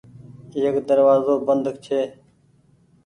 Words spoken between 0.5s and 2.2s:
ايڪ دروآزو بند ڇي۔